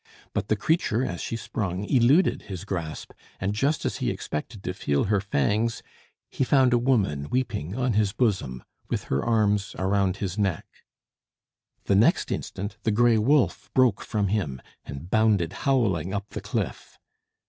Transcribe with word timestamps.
But 0.33 0.47
the 0.47 0.55
creature 0.55 1.05
as 1.05 1.21
she 1.21 1.35
sprung 1.35 1.83
eluded 1.85 2.41
his 2.49 2.65
grasp, 2.65 3.11
and 3.39 3.53
just 3.53 3.85
as 3.85 3.97
he 3.97 4.09
expected 4.09 4.63
to 4.63 4.73
feel 4.73 5.03
her 5.03 5.21
fangs, 5.21 5.83
he 6.31 6.43
found 6.43 6.73
a 6.73 6.79
woman 6.79 7.29
weeping 7.29 7.75
on 7.75 7.93
his 7.93 8.11
bosom, 8.11 8.63
with 8.89 9.03
her 9.13 9.23
arms 9.23 9.75
around 9.77 10.17
his 10.17 10.39
neck. 10.39 10.65
The 11.83 11.93
next 11.93 12.31
instant, 12.31 12.77
the 12.81 12.89
gray 12.89 13.19
wolf 13.19 13.69
broke 13.75 14.01
from 14.03 14.29
him, 14.29 14.59
and 14.85 15.07
bounded 15.07 15.53
howling 15.53 16.15
up 16.15 16.29
the 16.29 16.41
cliff. 16.41 16.97